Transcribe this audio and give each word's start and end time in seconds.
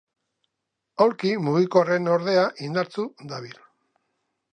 Aulki 1.03 1.33
mugikorrean 1.47 2.09
ordea 2.13 2.47
indartsu 2.69 3.05
dabil. 3.35 3.61